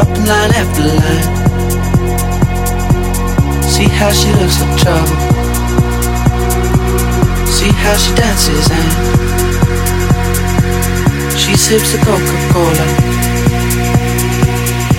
[0.00, 1.28] Cupping line after line.
[3.60, 5.16] See how she looks like trouble.
[7.44, 8.90] See how she dances and
[11.38, 12.86] she sips the Coca-Cola.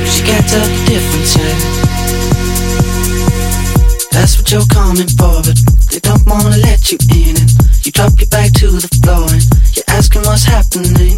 [0.06, 1.34] She can't tell the difference.
[4.12, 5.58] That's what you're coming for, but
[5.90, 7.50] they don't wanna let you in And
[7.84, 9.42] You drop your back to the floor and
[9.74, 11.18] you're asking what's happening.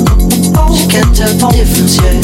[1.37, 2.23] the difference yet.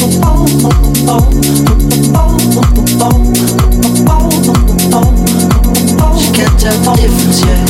[6.18, 7.68] She can't tell the difference yet.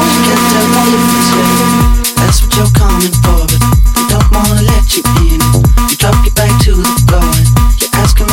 [0.00, 1.50] She can't tell the difference yet.
[1.52, 1.89] That's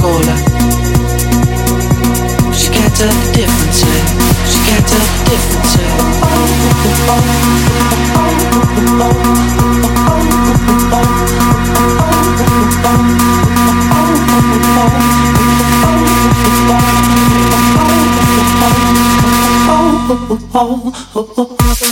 [0.00, 0.36] Coca-Cola.
[2.52, 3.80] She can't tell the difference.
[4.50, 5.90] She can't tell the difference yet.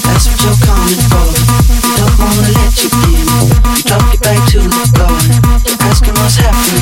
[0.02, 1.26] That's what you're coming for.
[1.82, 3.26] They don't wanna let you in.
[3.76, 5.16] You drop your back to the floor.
[5.64, 6.81] You're asking what's happening.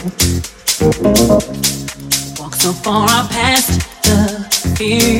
[0.00, 0.14] Walk
[2.54, 4.48] so far past the
[4.78, 5.19] fear.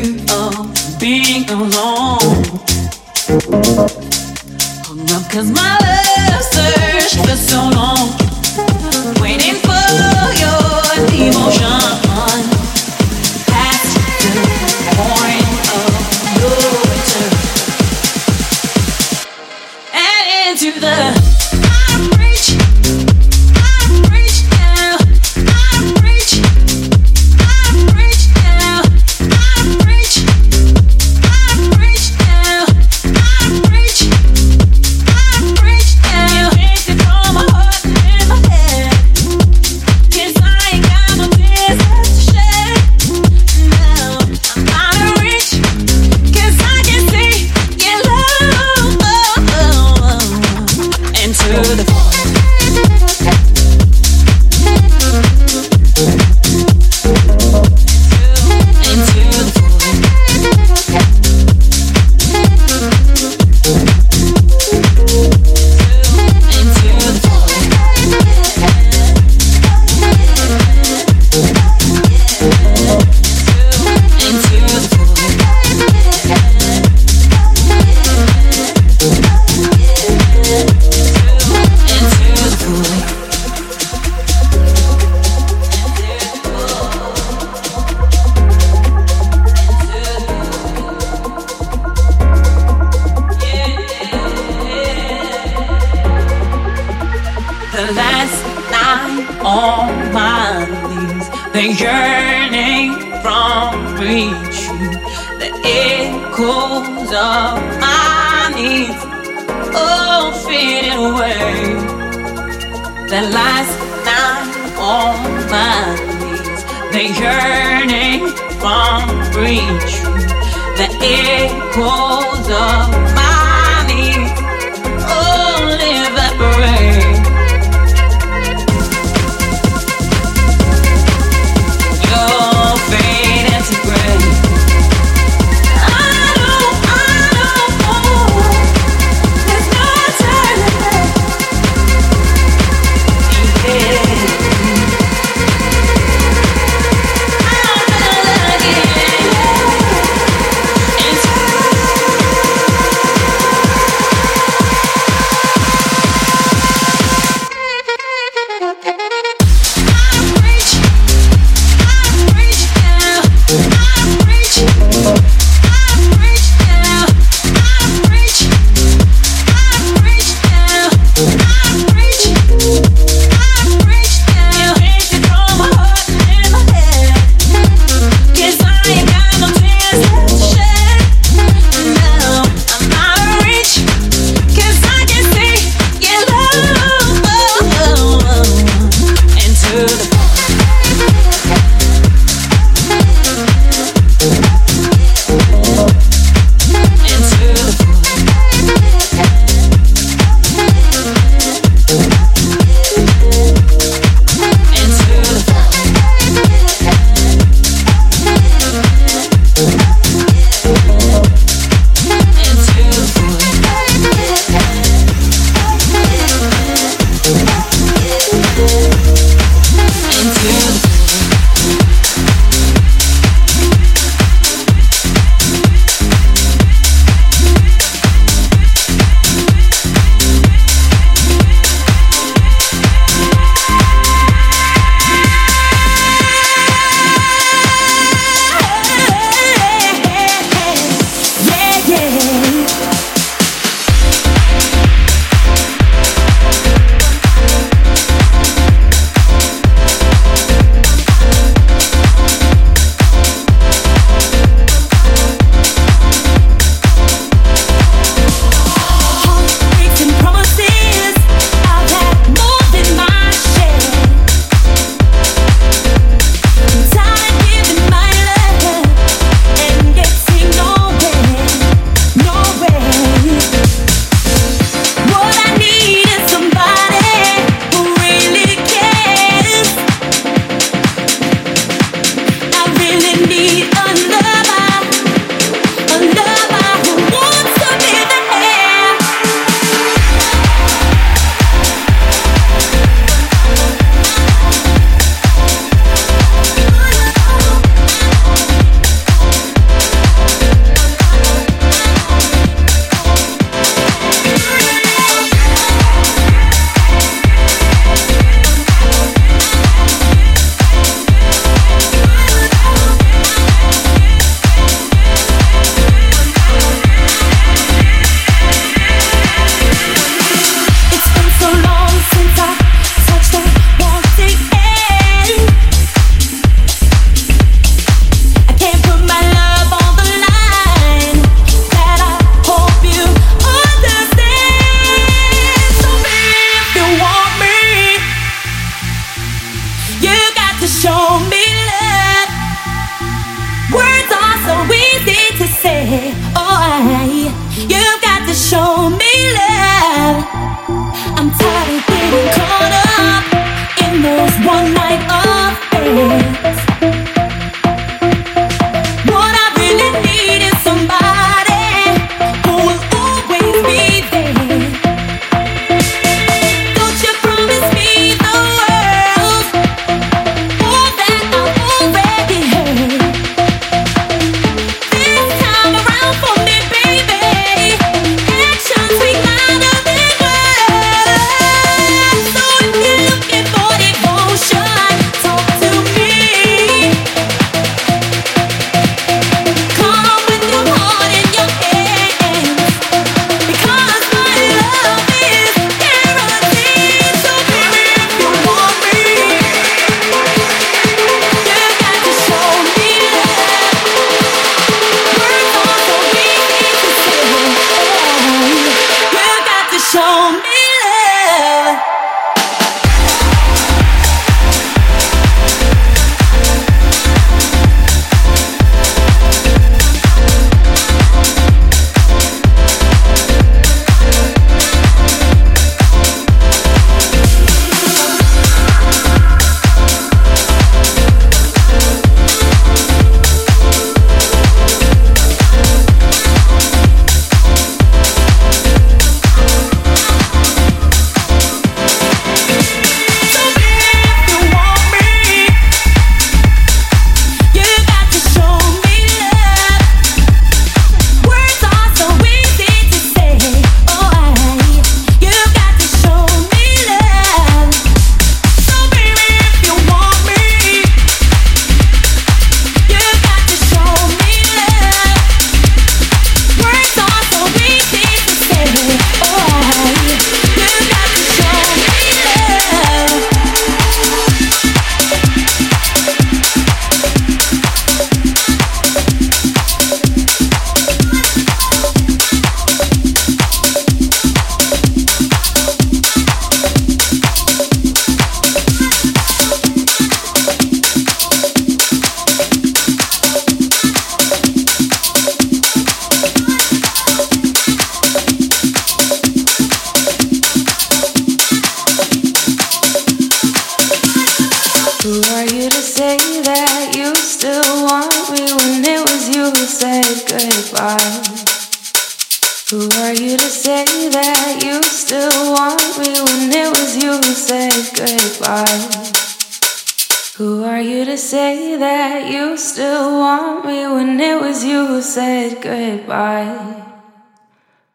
[521.76, 526.82] that you still want me when it was you who said goodbye.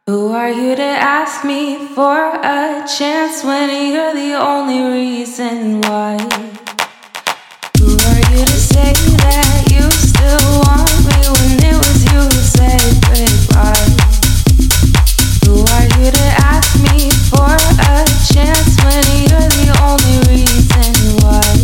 [0.07, 6.17] Who are you to ask me for a chance when you're the only reason why?
[7.79, 8.93] Who are you to say
[9.25, 13.89] that you still want me when it was you who said goodbye?
[15.45, 20.93] Who are you to ask me for a chance when you're the only reason
[21.25, 21.54] why?